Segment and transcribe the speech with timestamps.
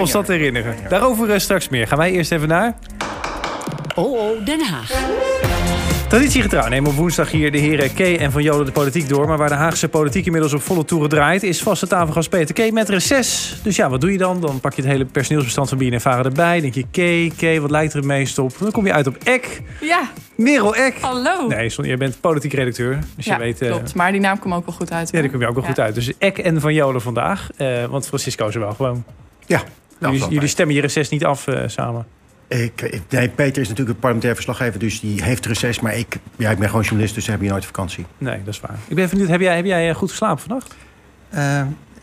[0.00, 0.74] ons dat herinneren.
[0.88, 1.86] Daarover eh, straks meer.
[1.86, 2.74] Gaan wij eerst even naar...
[3.94, 4.90] Oh, oh, Den Haag.
[6.08, 9.26] Traditiegetrouw nemen op woensdag hier de heren K en Van Joden de politiek door.
[9.28, 11.42] Maar waar de Haagse politiek inmiddels op volle toeren draait...
[11.42, 13.56] is vaste tafelgast Peter K met reces.
[13.62, 14.40] Dus ja, wat doe je dan?
[14.40, 16.60] Dan pak je het hele personeelsbestand van BNN Varen erbij.
[16.60, 18.52] denk je K, K, wat lijkt er het meest op?
[18.58, 19.62] Dan kom je uit op Ek.
[19.80, 20.00] Ja,
[20.34, 20.94] Merel Ek.
[21.00, 21.46] hallo.
[21.48, 22.98] Nee, Son, jij bent politiek redacteur.
[23.16, 23.60] Dus ja, je weet...
[23.62, 23.94] eh, klopt.
[23.94, 25.10] Maar die naam komt ook wel goed uit.
[25.12, 25.68] Ja, daar kom je ook wel Ja.
[25.68, 25.94] goed uit.
[25.94, 27.48] Dus Ek en Van Joden vandaag.
[27.56, 29.04] Eh, want Francisco is er wel gewoon.
[29.46, 29.62] Ja.
[30.00, 32.06] Nou, jullie, stemmen je reces niet af eh, samen.
[32.48, 35.80] Ik, ik- nee, Peter is natuurlijk een parlementair verslaggever, dus die heeft reces.
[35.80, 38.06] Maar ik, ja, ik ben gewoon journalist, dus heb je nooit vakantie.
[38.18, 38.76] Nee, dat is waar.
[38.88, 40.74] Ik ben even benieuwd, heb jij, heb jij eh, goed geslapen vannacht?
[41.28, 41.40] Eh,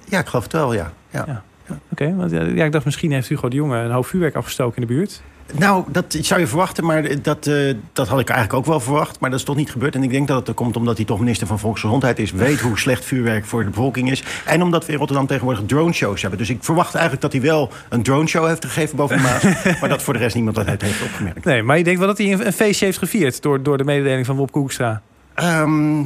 [0.09, 0.93] ja, ik geloof het wel, ja.
[1.11, 1.23] ja.
[1.27, 1.43] Ja.
[1.91, 4.87] Oké, want ja, ik dacht misschien heeft Hugo de Jonge een hoop vuurwerk afgestoken in
[4.87, 5.21] de buurt.
[5.53, 9.19] Nou, dat zou je verwachten, maar dat, eh, dat had ik eigenlijk ook wel verwacht.
[9.19, 9.95] Maar dat is toch niet gebeurd.
[9.95, 12.31] En ik denk dat het er komt omdat hij toch minister van Volksgezondheid is.
[12.31, 14.23] Weet hoe slecht vuurwerk voor de bevolking is.
[14.45, 16.39] En omdat we in Rotterdam tegenwoordig drone-shows hebben.
[16.39, 19.43] Dus ik verwacht eigenlijk dat hij wel een drone-show heeft gegeven boven Maas.
[19.79, 21.45] maar dat voor de rest niemand dat heeft opgemerkt.
[21.45, 24.25] Nee, maar je denkt wel dat hij een, feestje heeft gevierd door, door de mededeling
[24.25, 25.01] van Wop Koekstra.
[25.33, 26.03] Ehm,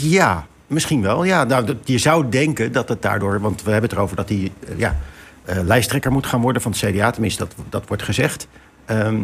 [0.00, 1.24] ja, misschien wel.
[1.24, 3.40] Ja, nou, je zou denken dat het daardoor...
[3.40, 4.96] want we hebben het erover dat hij eh, ja,
[5.44, 7.10] lijsttrekker moet gaan worden van het CDA.
[7.10, 8.48] Tenminste, dat, dat wordt gezegd.
[8.84, 9.20] Ehm,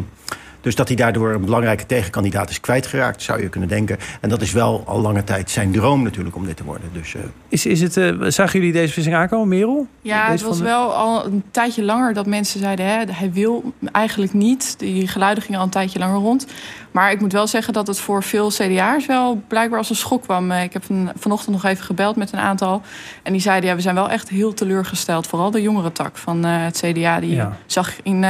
[0.61, 3.21] dus dat hij daardoor een belangrijke tegenkandidaat is kwijtgeraakt...
[3.21, 3.97] zou je kunnen denken.
[4.21, 6.89] En dat is wel al lange tijd zijn droom natuurlijk om dit te worden.
[6.93, 9.87] Dus eh, Is, is het, eh, zagen jullie deze vissing aankomen, Merel?
[10.01, 12.85] Ja, Deze het was de- wel al een tijdje langer dat mensen zeiden...
[12.85, 14.79] Hè, hij wil eigenlijk niet.
[14.79, 16.45] Die geluiden gingen al een tijdje langer rond.
[16.91, 20.21] Maar ik moet wel zeggen dat het voor veel CDA'ers wel blijkbaar als een schok
[20.23, 20.51] kwam.
[20.51, 22.81] Eh, Ik heb van, vanochtend nog even gebeld met een aantal.
[23.23, 25.27] En die zeiden, ja, we zijn wel echt heel teleurgesteld.
[25.27, 27.19] Vooral de jongere tak van eh, het CDA.
[27.19, 27.57] Die Ja.
[27.65, 28.25] zag in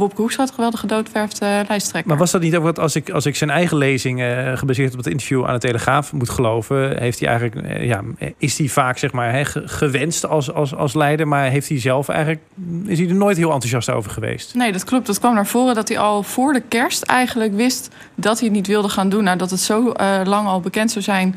[0.00, 2.10] eh Wop Hoekstra het geweldig gedoodverfde lijsttrekker.
[2.10, 4.92] Maar was dat niet ook wat, als ik, als ik zijn eigen lezing, eh, gebaseerd
[4.92, 8.02] op het interview aan de Telegraaf, moet geloven, heeft hij eigenlijk, eh, ja,
[8.38, 12.40] is hij vaak zeg maar gewenst als, als, als leider, maar heeft hij zelf eigenlijk,
[12.86, 14.54] is hij er nooit heel enthousiast over geweest?
[14.54, 15.06] Nee, dat klopt.
[15.06, 18.56] Dat kwam naar voren dat hij al voor de kerst eigenlijk wist dat hij het
[18.56, 19.24] niet wilde gaan doen.
[19.24, 21.34] Nou, dat het zo eh, lang al bekend zou zijn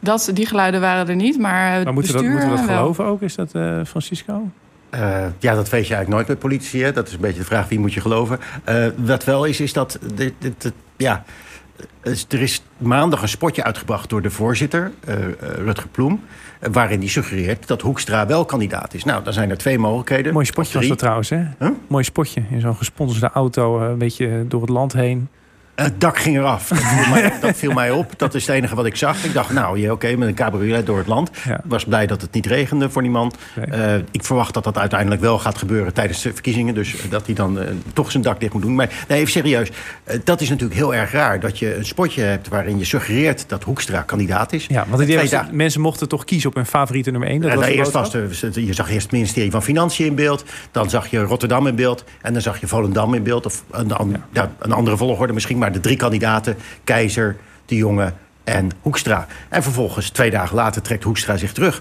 [0.00, 1.38] dat die geluiden waren er niet.
[1.38, 2.76] Maar, eh, Maar moeten we dat, moeten we dat wel.
[2.76, 3.22] geloven ook?
[3.22, 4.50] Is dat eh, Francisco?
[4.90, 6.82] Eh, ja, dat weet je eigenlijk nooit met politici.
[6.82, 6.92] Hè?
[6.92, 8.38] Dat is een beetje de vraag wie moet je geloven.
[8.64, 9.98] Eh, wat wel is, is dat...
[10.14, 11.24] Dit, dit, dit- ja,
[12.02, 14.92] eh, er is maandag een spotje uitgebracht door de voorzitter,
[15.40, 16.24] Rutger Ploem...
[16.70, 19.04] waarin hij suggereert dat Hoekstra wel kandidaat is.
[19.04, 20.32] Nou, dan zijn er twee mogelijkheden.
[20.32, 21.42] Mooi spotje was dat trouwens, hè?
[21.58, 21.70] Huh?
[21.86, 25.28] Mooi spotje in zo'n gesponsorde auto, een beetje door het land heen.
[25.82, 26.68] Het dak ging eraf.
[26.68, 28.12] Dat viel, mij, dat viel mij op.
[28.16, 29.24] Dat is het enige wat ik zag.
[29.24, 31.30] Ik dacht, nou, oké, met een cabriolet door het land.
[31.44, 31.54] Ja.
[31.56, 33.32] Ik was blij dat het niet regende voor die man.
[33.56, 33.66] Nee.
[33.66, 36.74] Eh, ik verwacht dat dat uiteindelijk wel gaat gebeuren tijdens de verkiezingen.
[36.74, 38.74] Dus eh, dat hij dan eh, toch zijn dak dicht moet doen.
[38.74, 39.70] Maar nee, even serieus.
[40.24, 41.40] Dat is natuurlijk heel erg raar.
[41.40, 44.66] Dat je een spotje hebt waarin je suggereert dat Hoekstra kandidaat is.
[44.66, 47.40] Ja, want idee dagen- mensen mochten toch kiezen op hun favoriete nummer 1.
[47.40, 48.52] Dat was eerst was boodschap.
[48.54, 50.44] de, je zag eerst het ministerie van Financiën in beeld.
[50.70, 52.04] Dan zag je Rotterdam in beeld.
[52.22, 53.46] En dan zag je Volendam in beeld.
[53.46, 55.58] Of een, an- ja, een andere volgorde misschien.
[55.58, 56.56] Maar de drie kandidaten.
[56.84, 57.36] Keizer,
[57.66, 58.12] De Jonge
[58.44, 59.26] en Hoekstra.
[59.48, 61.80] En vervolgens, twee dagen later, trekt Hoekstra zich terug.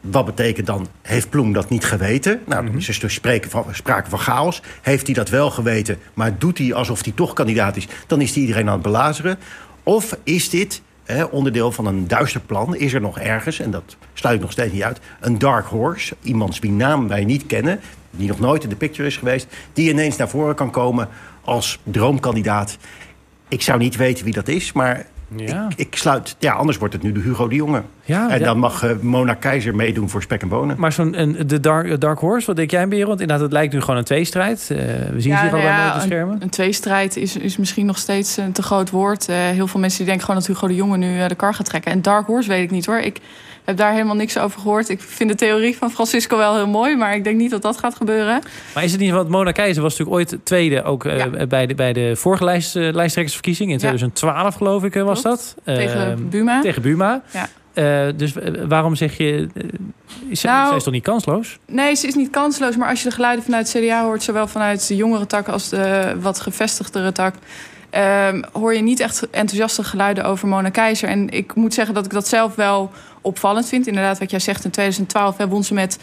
[0.00, 2.40] Wat betekent dan, heeft Ploem dat niet geweten?
[2.46, 4.62] Nou, dan is er dus sprake van, sprake van chaos.
[4.82, 7.88] Heeft hij dat wel geweten, maar doet hij alsof hij toch kandidaat is...
[8.06, 9.38] dan is hij iedereen aan het belazeren.
[9.82, 12.76] Of is dit hè, onderdeel van een duister plan?
[12.76, 15.00] Is er nog ergens, en dat sluit ik nog steeds niet uit...
[15.20, 17.80] een dark horse, iemands wie naam wij niet kennen...
[18.10, 19.46] die nog nooit in de picture is geweest...
[19.72, 21.08] die ineens naar voren kan komen
[21.44, 22.76] als droomkandidaat...
[23.48, 25.06] Ik zou niet weten wie dat is, maar
[25.36, 25.66] Ja.
[25.68, 26.36] ik, ik sluit...
[26.38, 27.82] Ja, anders wordt het nu de Hugo de Jonge.
[28.04, 28.44] Ja, en ja.
[28.44, 30.76] dan mag eh, Mona Keizer meedoen voor spek en bonen.
[30.78, 33.08] Maar zo'n een- de dark, dark Horse, wat denk jij, Berend?
[33.08, 34.58] Want inderdaad, het lijkt nu gewoon een tweestrijd.
[34.70, 36.34] Eh, we zien ze hier nou al ja, op de schermen.
[36.34, 39.28] Een, een tweestrijd is, is misschien nog steeds een te groot woord.
[39.28, 41.66] Eh, heel veel mensen die denken gewoon dat Hugo de Jonge nu de kar gaat
[41.66, 41.92] trekken.
[41.92, 42.98] En Dark Horse weet ik niet hoor.
[42.98, 43.20] Ik
[43.70, 44.88] heb daar helemaal niks over gehoord.
[44.88, 47.76] Ik vind de theorie van Francisco wel heel mooi, maar ik denk niet dat dat
[47.78, 48.40] gaat gebeuren.
[48.74, 51.74] Maar is het niet, want Mona Keizer was natuurlijk ooit tweede ook eh, bij, de,
[51.74, 53.68] bij de vorige lijst, eh, lijsttrekkersverkiezing.
[53.70, 53.80] In Ja.
[53.80, 55.54] 2012 geloof ik eh, was Klopt.
[55.64, 55.76] dat.
[55.76, 56.60] Tegen Buma.
[56.60, 57.22] Tegen Buma.
[57.32, 57.48] Ja.
[58.12, 58.34] Dus
[58.68, 59.48] waarom zeg je,
[60.28, 61.58] is, Nou, zij is toch niet kansloos?
[61.66, 62.76] Nee, ze is niet kansloos.
[62.76, 65.68] Maar als je de geluiden vanuit het CDA hoort, zowel vanuit de jongere tak als
[65.68, 67.34] de wat gevestigdere tak.
[67.90, 71.08] ehm, hoor je niet echt enthousiaste geluiden over Mona Keizer.
[71.08, 72.90] En ik moet zeggen dat ik dat zelf wel
[73.20, 73.86] opvallend vind.
[73.86, 75.98] Inderdaad, wat jij zegt, in 2012 hè, won ze met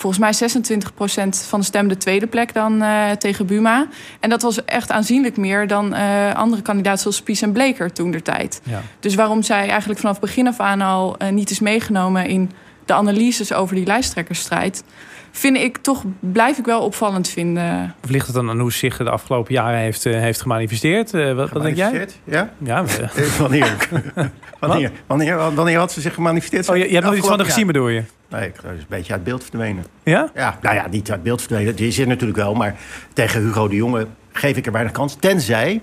[0.00, 3.86] volgens mij 26% van de stem de tweede plek dan eh, tegen Buma.
[4.20, 8.10] En dat was echt aanzienlijk meer dan eh, andere kandidaten zoals Spies en Bleker toen
[8.10, 8.60] der tijd.
[8.64, 8.82] Ja.
[9.00, 12.50] Dus waarom zij eigenlijk vanaf begin af aan al eh, niet is meegenomen in
[12.90, 14.84] de analyses over die lijsttrekkersstrijd
[15.30, 17.94] vind ik toch, blijf ik wel opvallend vinden.
[18.04, 21.14] Of ligt het dan aan hoe zich de afgelopen jaren heeft, uh, heeft gemanifesteerd?
[21.14, 22.08] Uh, wat, wat denk jij?
[22.24, 22.52] Ja?
[22.58, 23.38] ja uh.
[23.38, 23.88] wanneer?
[24.60, 24.90] wanneer?
[25.06, 25.54] wanneer?
[25.54, 26.68] Wanneer had ze zich gemanifesteerd?
[26.68, 28.02] Oh, je, je hebt nog iets van haar gezien, bedoel je?
[28.28, 29.84] Nee, ik is een beetje uit beeld verdwenen.
[30.02, 30.30] Ja?
[30.34, 31.76] Ja, nou ja, niet uit beeld verdwenen.
[31.76, 32.76] Die zit natuurlijk wel, maar
[33.12, 35.16] tegen Hugo de Jonge geef ik er weinig kans.
[35.20, 35.80] Tenzij,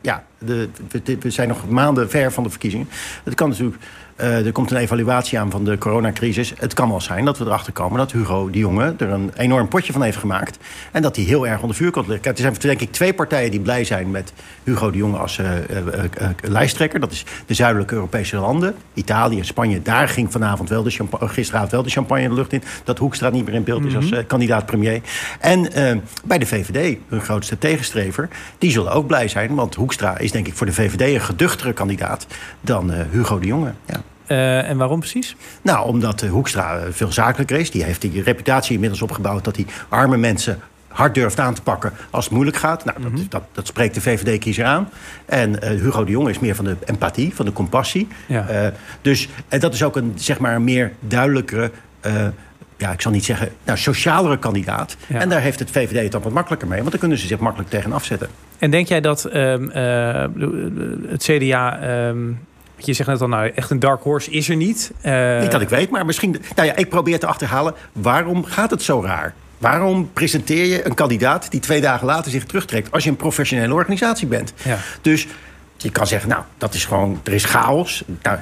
[0.00, 0.68] ja, de,
[1.20, 2.88] we zijn nog maanden ver van de verkiezingen.
[3.24, 3.76] Het kan natuurlijk
[4.20, 6.52] uh, er komt een evaluatie aan van de coronacrisis.
[6.56, 9.68] Het kan wel zijn dat we erachter komen dat Hugo de Jonge er een enorm
[9.68, 10.58] potje van heeft gemaakt.
[10.92, 12.30] En dat hij heel erg onder vuur komt liggen.
[12.30, 14.32] Er zijn denk ik twee partijen die blij zijn met
[14.64, 17.00] Hugo de Jonge als uh, uh, lijsttrekker.
[17.00, 18.74] Dat is de zuidelijke Europese landen.
[18.94, 19.82] Italië en Spanje.
[19.82, 22.62] Daar ging vanavond wel de gisteravond wel de champagne in de lucht in.
[22.84, 24.26] Dat Hoekstra niet meer in beeld is als mhm.
[24.26, 25.00] kandidaat premier.
[25.40, 25.70] En
[26.24, 29.54] bij de VVD, hun grootste tegenstrever, die zullen ook blij zijn.
[29.54, 32.26] Want Hoekstra is denk ik voor de VVD een geduchtere kandidaat
[32.60, 33.72] dan Hugo de Jonge.
[33.86, 34.02] Ja.
[34.32, 35.36] Uh, en waarom precies?
[35.62, 37.70] Nou, omdat uh, Hoekstra uh, veel zakelijker is.
[37.70, 41.92] Die heeft die reputatie inmiddels opgebouwd dat hij arme mensen hard durft aan te pakken
[42.10, 42.84] als het moeilijk gaat.
[42.84, 43.22] Nou, dat, mhm.
[43.28, 44.88] dat, dat, spreekt de VVD-kiezer aan.
[45.24, 48.08] En Hugo de Jong is meer van de empathie, van de compassie.
[48.26, 48.72] Ja.
[49.00, 51.70] dus en dat is ook een, zeg maar, een meer duidelijkere
[52.82, 54.96] ja, ik zal niet zeggen, nou, socialere kandidaat.
[55.06, 55.20] Ja.
[55.20, 56.78] En daar heeft het VVD het dan wat makkelijker mee.
[56.78, 58.28] Want dan kunnen ze zich makkelijk tegen afzetten.
[58.58, 59.70] En denk jij dat um,
[61.08, 62.38] het CDA um,
[62.86, 64.92] je zegt net al, nou, echt een dark horse is er niet.
[65.04, 65.40] Uh...
[65.40, 66.42] Niet dat ik weet, maar misschien...
[66.56, 69.34] Nou ja, ik probeer te achterhalen, waarom gaat het zo raar?
[69.58, 72.92] Waarom presenteer je een kandidaat die twee dagen later zich terugtrekt...
[72.92, 74.52] als je een professionele organisatie bent?
[74.64, 74.78] Ja.
[75.00, 75.26] Dus
[75.76, 78.04] je kan zeggen, nou, dat is gewoon, er is chaos.
[78.22, 78.38] Nou,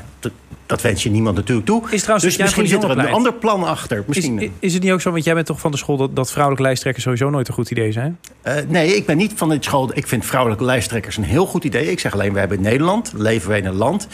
[0.70, 1.82] dat wens je niemand natuurlijk toe.
[1.90, 4.05] Is trouwens, dus misschien zit er een ander plan achter.
[4.06, 4.40] Misschien...
[4.40, 5.96] Is, is, het niet ook zo, want jij bent toch van de school...
[5.96, 8.19] dat, dat vrouwelijke lijsttrekkers sowieso nooit een goed idee zijn?
[8.44, 9.90] Uh, nee, ik ben niet van de school...
[9.94, 11.90] ik vind vrouwelijke lijsttrekkers een heel goed idee.
[11.90, 14.08] Ik zeg alleen, we hebben in Nederland, leven we in een land...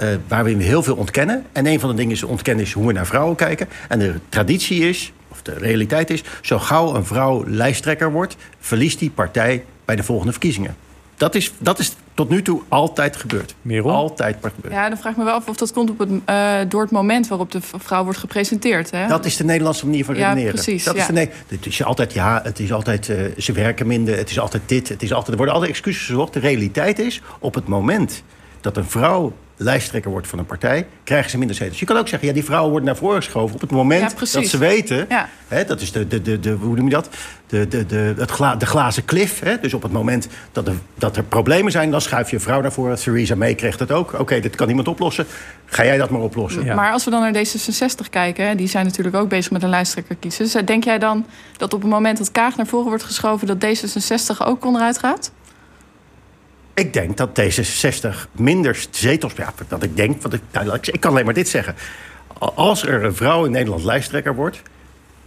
[0.00, 1.44] Uh, waar we heel veel ontkennen.
[1.52, 3.68] En een van de dingen is ontkennen is hoe we naar vrouwen kijken.
[3.88, 6.22] En de traditie is, of de realiteit is...
[6.42, 8.36] zo gauw een vrouw lijsttrekker wordt...
[8.60, 10.76] verliest die partij bij de volgende verkiezingen.
[11.16, 13.54] Dat is, dat is tot nu toe altijd gebeurd.
[13.62, 13.90] Merel?
[13.90, 14.74] Altijd maar gebeurd.
[14.74, 16.90] Ja, dan vraag ik me wel af of dat komt op het, uh, door het
[16.90, 18.90] moment waarop de vrouw wordt gepresenteerd.
[18.90, 19.06] Hè?
[19.06, 20.44] Dat is de Nederlandse manier van redeneren.
[20.44, 20.84] Ja, precies.
[20.84, 21.00] Dat ja.
[21.00, 24.30] is de, nee, het is altijd, ja, het is altijd, uh, ze werken minder, het
[24.30, 26.32] is altijd dit, het is altijd, er worden altijd excuses gezocht.
[26.32, 28.22] De realiteit is, op het moment
[28.60, 31.78] dat een vrouw lijsttrekker wordt van een partij, krijgen ze minder zetels.
[31.78, 34.46] Je kan ook zeggen, ja, die vrouwen worden naar voren geschoven op het moment dat
[34.46, 35.06] ze weten.
[35.08, 35.28] Ja.
[35.48, 37.08] Hè, dat is de, de, de, de, hoe noem je dat?
[37.46, 39.40] De, de, de, het gla, de glazen klif.
[39.40, 39.60] Hè?
[39.60, 42.60] Dus op het moment dat er, dat er problemen zijn, dan schuif je een vrouw
[42.60, 42.96] naar voren.
[42.96, 44.20] Theresa May kreeg dat ook.
[44.20, 45.26] Oké, dit kan niemand oplossen.
[45.66, 46.64] Ga jij dat maar oplossen?
[46.64, 46.74] Ja.
[46.74, 50.16] Maar als we dan naar D66 kijken, die zijn natuurlijk ook bezig met een lijsttrekker
[50.16, 50.44] kiezen.
[50.44, 53.64] Dus denk jij dan dat op het moment dat Kaag naar voren wordt geschoven, dat
[53.64, 55.30] D66 ook onderuit gaat?
[56.80, 59.32] Ik denk dat D66 minder zetels...
[59.36, 61.74] Ja, dat ik denk, want ik, nou, ik kan alleen maar dit zeggen.
[62.54, 64.62] Als er een vrouw in Nederland lijsttrekker wordt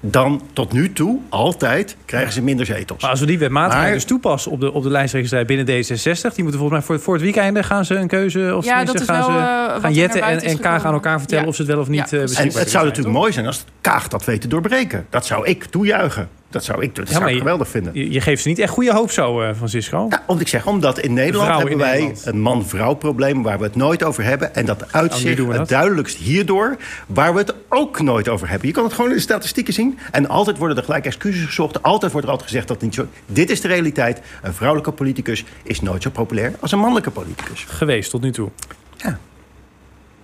[0.05, 3.01] dan tot nu toe altijd krijgen ze minder zetels.
[3.01, 3.94] Maar als we die wetmatigheid maar...
[3.94, 6.33] dus toepassen op de, op de lijsttrekkersrij binnen D66...
[6.35, 8.53] die moeten volgens mij voor, voor het weekend gaan ze een keuze...
[8.55, 11.19] of ja, dat is gaan wel, ze uh, gaan Jetten en, en Kaag aan elkaar
[11.19, 11.44] vertellen...
[11.44, 11.50] Ja.
[11.50, 12.17] of ze het wel of niet ja.
[12.17, 15.05] En het zou natuurlijk mooi zijn als Kaag dat weet te doorbreken.
[15.09, 16.29] Dat zou ik toejuichen.
[16.53, 17.91] Dat zou ik, dat zou ik geweldig vinden.
[17.94, 20.05] Je, je, geeft ze niet echt goede hoop zo, uh, Francisco.
[20.09, 22.25] Ja, omdat ik zeg, omdat in Nederland hebben wij Nederland.
[22.25, 23.44] een man-vrouw probleem...
[23.44, 24.55] waar we het nooit over hebben.
[24.55, 26.77] En dat uitzicht oh, het duidelijkst hierdoor...
[27.07, 28.67] waar we het ook nooit over hebben.
[28.67, 30.00] Je kan het gewoon in de statistieken zien.
[30.11, 31.83] En altijd worden er gelijk excuses gezocht.
[31.83, 33.07] Altijd wordt er altijd gezegd dat het niet zo...
[33.25, 34.21] Dit is de realiteit.
[34.41, 37.65] Een vrouwelijke politicus is nooit zo populair als een mannelijke politicus.
[37.67, 38.50] Geweest tot nu toe.
[38.97, 39.19] Ja.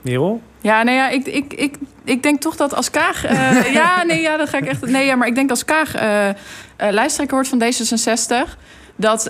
[0.02, 0.42] Merel?
[0.62, 3.32] Ja, nee, ja, ik, ik, ik, ik denk toch dat als Kaag...
[3.32, 4.86] Uh, ja, nee, ja, dat ga ik echt...
[4.86, 6.34] Nee, ja, maar ik denk als Kaag uh, uh,
[6.78, 8.58] lijsttrekker wordt van D66...
[8.96, 9.22] dat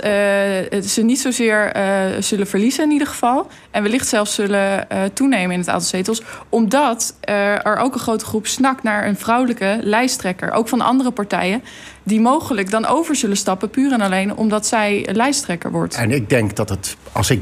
[0.86, 1.72] ze niet zozeer
[2.20, 3.48] zullen verliezen in ieder geval.
[3.72, 6.22] En wellicht zelfs zullen toenemen in het aantal zetels.
[6.50, 10.52] Omdat er ook een grote groep snakt naar een vrouwelijke lijsttrekker.
[10.52, 11.64] Ook van andere partijen.
[12.04, 15.96] Die mogelijk dan over zullen stappen puur en alleen omdat zij lijsttrekker wordt.
[15.96, 17.42] En ik denk dat het, als ik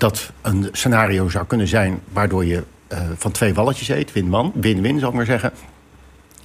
[0.00, 2.00] dat een scenario zou kunnen zijn...
[2.12, 5.52] waardoor je uh, van twee walletjes eet, win-man, win-win zou ik maar zeggen.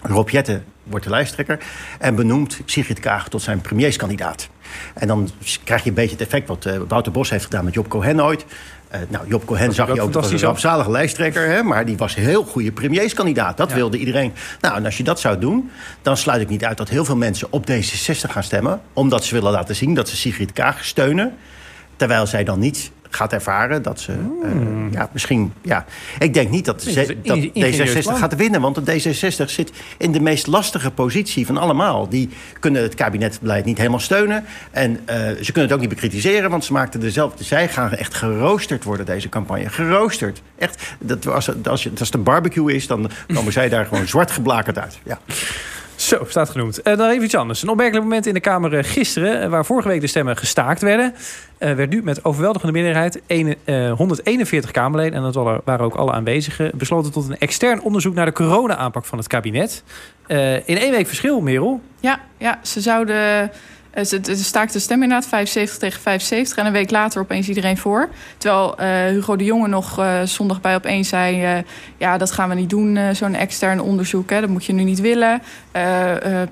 [0.01, 1.59] Rob Jette wordt de lijsttrekker
[2.00, 4.50] en benoemt Sigrid Kaag tot zijn premierskandidaat.
[4.93, 5.29] En dan
[5.63, 8.24] krijg je een beetje het effect wat uh, Wouter Bos heeft gedaan met Job Cohen
[8.24, 8.45] ooit.
[8.93, 12.15] Uh, nou, Job Cohen zag je ook als een rampzalige lijsttrekker, hè, maar die was
[12.15, 13.57] een heel goede premierskandidaat.
[13.57, 13.75] Dat ja.
[13.75, 14.33] wilde iedereen.
[14.62, 15.71] Nou, en als je dat zou doen,
[16.01, 19.33] dan sluit ik niet uit dat heel veel mensen op D66 gaan stemmen, omdat ze
[19.33, 21.33] willen laten zien dat ze Sigrid Kaag steunen.
[21.95, 24.12] Terwijl zij dan niet gaat ervaren dat ze
[24.43, 24.50] eh,
[24.91, 25.53] ja, misschien...
[25.62, 25.86] Ja,
[26.19, 26.98] ik denk niet dat, Hmm.
[26.98, 28.17] Een dat ingenieus D66 plan.
[28.17, 28.62] gaat winnen.
[28.62, 32.10] Want de D66 zit in de meest lastige positie van allemaal.
[32.10, 32.29] Die
[32.60, 34.45] kunnen het kabinetbeleid niet helemaal steunen.
[34.72, 36.50] En eh, ze kunnen het ook niet bekritiseren.
[36.50, 37.43] Want ze maakten dezelfde...
[37.43, 39.69] Zij gaan echt geroosterd worden, deze campagne.
[39.69, 40.41] Geroosterd.
[40.57, 44.07] Echt, dat, als, als, je, als het een barbecue is, dan komen zij daar gewoon
[44.15, 45.00] zwart geblakerd uit.
[45.03, 45.19] Ja.
[46.05, 46.81] Zo, staat genoemd.
[46.81, 47.62] En dan even iets anders.
[47.62, 49.41] Een opmerkelijk moment in de Kamer eh, gisteren...
[49.41, 51.13] eh, waar vorige week de stemmen gestaakt werden...
[51.57, 53.21] eh, werd nu met overweldigende meerderheid...
[53.27, 56.71] ene- eh, 141 Kamerleden, en dat waren- ook alle aanwezigen...
[56.74, 59.83] besloten tot een extern onderzoek naar de corona-aanpak van het kabinet.
[60.27, 61.81] Eh, in één week verschil, Merel.
[62.00, 63.51] Ja, ja ze zouden.
[63.95, 66.57] Eh, Ze ze staakten de stem inderdaad, 75 tegen 75.
[66.57, 68.09] En een week later opeens iedereen voor.
[68.37, 71.43] Terwijl eh, Hugo de Jonge nog eh, zondag bij opeens zei...
[71.43, 71.63] eh,
[71.97, 74.29] ja, dat gaan we niet doen, zo'n extern onderzoek.
[74.29, 75.41] Hè, dat moet je nu niet willen.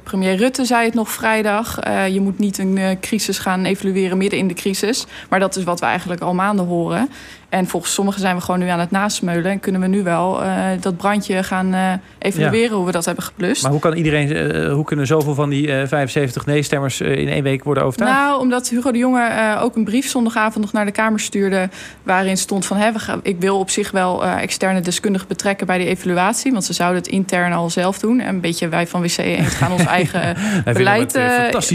[0.04, 1.80] Premier Rutte zei het nog vrijdag.
[2.12, 5.06] je moet niet een crisis gaan evalueren midden in de crisis.
[5.30, 7.10] Maar dat is wat we eigenlijk al maanden horen.
[7.54, 9.52] En volgens sommigen zijn we gewoon nu aan het nasmeulen.
[9.52, 13.24] En kunnen we nu wel eh, dat brandje gaan eh, evalueren hoe we dat hebben
[13.24, 13.62] geblust.
[13.64, 14.32] Maar hoe kan iedereen...
[14.32, 17.02] eh, hoe kunnen zoveel van die eh, 75 nee-stemmers...
[17.02, 18.14] in één week worden overtuigd?
[18.14, 21.70] Nou, omdat Hugo de Jonge ook een brief zondagavond nog naar de Kamer stuurde.
[22.04, 25.78] waarin stond van: hè, we gaan, ik wil op zich wel externe deskundigen betrekken bij
[25.78, 26.52] die evaluatie.
[26.52, 28.20] Want ze zouden het intern al zelf doen.
[28.20, 30.36] En een beetje wij van WC gaan ons eigen
[30.74, 31.20] beleid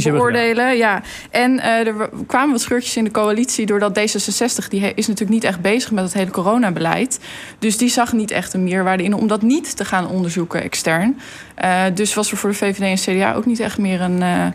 [0.02, 0.76] beoordelen.
[0.76, 1.02] Ja.
[1.30, 3.66] En er kwamen wat scheurtjes in de coalitie.
[3.66, 7.20] doordat D66 die is natuurlijk niet echt bezig met het hele coronabeleid.
[7.58, 11.20] Dus die zag niet echt een meerwaarde in om dat niet te gaan onderzoeken extern.
[11.54, 14.22] Eh, dus was er voor de VVD en CDA ook niet echt meer een.
[14.22, 14.46] eh,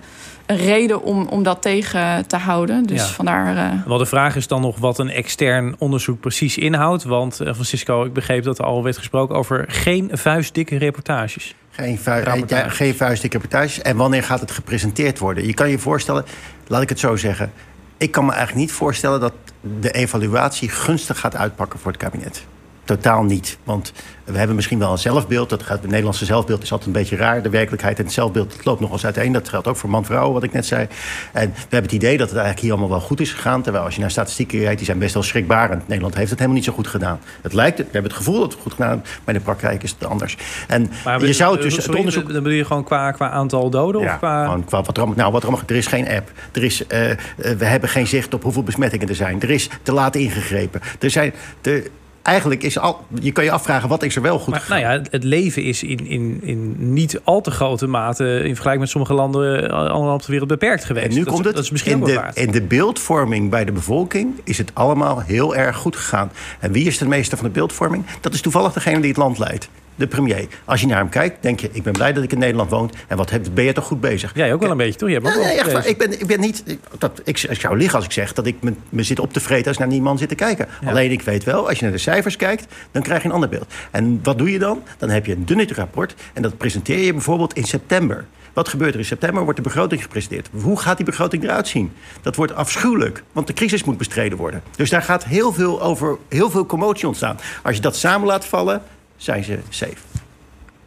[0.46, 2.84] een reden om, om dat tegen te houden.
[2.86, 3.08] Dus Ja.
[3.08, 3.58] vandaar.
[3.58, 7.04] eh, Wel, de vraag is dan nog wat een extern onderzoek precies inhoudt.
[7.04, 11.56] Want Francisco, ik begreep dat er al werd gesproken over geen vuistdikke reportages.
[11.72, 13.82] Geen, vu- ja, geen vuistdikke reportages.
[13.82, 15.46] En wanneer gaat het gepresenteerd worden?
[15.46, 16.26] Je kan je voorstellen,
[16.68, 17.52] laat ik het zo zeggen.
[17.98, 19.34] Ik kan me eigenlijk niet voorstellen dat
[19.80, 22.46] de evaluatie gunstig gaat uitpakken voor het kabinet.
[22.84, 23.58] Totaal niet.
[23.64, 25.50] Want we hebben misschien wel een zelfbeeld.
[25.50, 27.42] Dat gaat, het Nederlandse zelfbeeld is altijd een beetje raar.
[27.42, 29.32] De werkelijkheid en het zelfbeeld dat loopt nog eens uiteen.
[29.32, 30.88] Dat geldt ook voor man-vrouw, wat ik net zei.
[31.32, 33.62] En we hebben het idee dat het eigenlijk hier allemaal wel goed is gegaan.
[33.62, 35.88] Terwijl als je naar statistieken kijkt, die zijn best wel schrikbarend.
[35.88, 37.20] Nederland heeft het helemaal niet zo goed gedaan.
[37.42, 38.98] Het lijkt, we hebben het gevoel dat we het goed gedaan.
[38.98, 40.38] Maar in de praktijk is het anders.
[40.68, 42.34] En Maar je zou het dus sorry, het onderzoek...
[42.34, 44.02] Dan bedoel je gewoon qua, qua aantal doden?
[44.02, 44.44] Ja, of qua...
[44.44, 46.32] gewoon qua wat er, nou, wat er, allemaal, er is geen app.
[46.52, 47.18] Er is, eh, eh,
[47.58, 49.42] we hebben geen zicht op hoeveel besmettingen er zijn.
[49.42, 50.82] Er is te laat ingegrepen.
[51.00, 51.84] Er zijn, er,
[52.24, 54.82] eigenlijk is al, je kan je afvragen wat is er wel goed Maar gegaan.
[54.82, 58.24] nou ja, het leven is in, in, in niet al te grote mate...
[58.24, 61.08] in vergelijking met sommige landen eh, allemaal op de wereld beperkt geweest.
[61.08, 62.54] En nu dat, komt het dat is misschien wel de, waard.
[62.54, 66.32] de beeldvorming bij de bevolking is het allemaal heel erg goed gegaan.
[66.60, 68.06] En wie is de meester van de beeldvorming?
[68.22, 69.70] Dat is toevallig degene die het land leidt.
[69.96, 70.48] De premier.
[70.66, 72.92] Als je naar hem kijkt, denk je: ik ben blij dat ik in Nederland woon.
[73.08, 74.32] En wat heb, ben je toch goed bezig?
[74.36, 75.10] Jij ook wel een beetje, toch?
[75.10, 75.88] Je hebt ook Nee, echt waar.
[75.88, 76.64] Ik ben, ik ben niet.
[76.66, 79.34] ik- Dat, ik, ik zou liegen als ik zeg dat ik me, me zit op
[79.34, 80.68] te vreten als ik naar die man zit te kijken.
[80.86, 83.50] Alleen ik weet wel, als je naar de cijfers kijkt, dan krijg je een ander
[83.50, 83.74] beeld.
[83.92, 84.84] En wat doe je dan?
[84.98, 88.26] Dan heb je een dunnetje rapport en dat presenteer je bijvoorbeeld in september.
[88.54, 89.44] Wat gebeurt er in september?
[89.44, 90.50] Wordt de begroting gepresenteerd.
[90.62, 91.92] Hoe gaat die begroting eruit zien?
[92.22, 94.62] Dat wordt afschuwelijk, want de crisis moet bestreden worden.
[94.76, 97.40] Dus daar gaat heel veel over, heel veel commotie ontstaan.
[97.64, 98.82] Als je dat samen laat vallen,
[99.24, 99.96] zijn ze safe.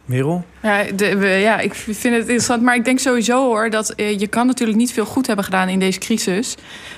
[0.05, 0.45] Merel?
[0.61, 2.61] Ja, de, we- ja, ik vind het interessant.
[2.61, 5.69] Maar ik denk sowieso hoor dat eh, je kan natuurlijk niet veel goed hebben gedaan
[5.69, 6.55] in deze crisis.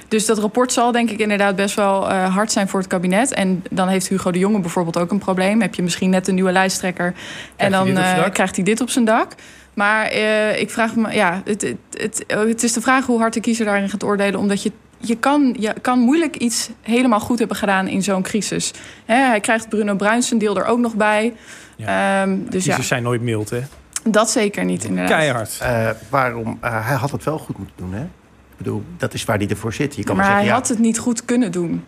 [0.07, 3.33] Dus dat rapport zal denk ik inderdaad best wel eh, hard zijn voor het kabinet.
[3.33, 5.61] En dan heeft Hugo de Jonge bijvoorbeeld ook een probleem.
[5.61, 7.13] Heb je misschien net een nieuwe lijsttrekker
[7.55, 9.31] en dan eh, krijgt hij dit op zijn dak.
[9.73, 13.33] Maar eh, ik vraag me, ja, het, het, het, het is de vraag hoe hard
[13.33, 14.39] de kiezer daarin gaat oordelen.
[14.39, 18.73] Omdat je, je, kan, je kan moeilijk iets helemaal goed hebben gedaan in zo'n crisis.
[19.05, 21.33] Hè, hij krijgt Bruno Bruins zijn deel er ook nog bij.
[21.75, 22.21] Ja.
[22.21, 23.61] Ehm, dus ja, zijn nooit mild, hè?
[24.03, 25.17] dat zeker niet inderdaad.
[25.17, 25.57] Keihard.
[25.61, 26.57] Eh, waarom?
[26.61, 28.01] Eh, hij had het wel goed moeten doen, hè?
[28.03, 29.95] Ik bedoel, dat is waar hij ervoor zit.
[29.95, 31.83] Je kan maar wel hij ja, had het niet goed kunnen doen.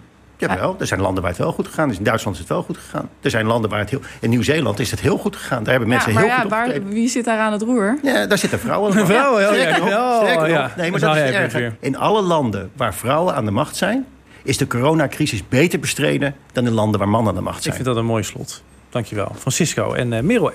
[0.49, 1.97] Jawel, er zijn landen waar het wel goed gegaan is.
[1.97, 3.09] In Duitsland is het wel goed gegaan.
[3.21, 3.99] Er zijn landen waar het heel...
[4.19, 5.63] In Nieuw-Zeeland is het heel goed gegaan.
[5.63, 6.93] Daar hebben mensen ja, maar heel ja, goed waar, opgetreden.
[6.93, 7.97] wie zit daar aan het roer?
[8.03, 8.97] Ja, daar zitten vrouwen.
[8.97, 9.05] aan.
[9.11, 10.61] Vrouwen, oh sterker nog, sterker ja.
[10.61, 10.75] nog.
[10.75, 11.59] Nee, maar dat is erger.
[11.59, 11.75] weer.
[11.79, 14.05] In alle landen waar vrouwen aan de macht zijn...
[14.43, 17.75] is de coronacrisis beter bestreden dan in landen waar mannen aan de macht Ik zijn.
[17.75, 18.63] vind dat een mooi slot.
[18.89, 19.31] Dankjewel.
[19.37, 20.51] Francisco en Merel.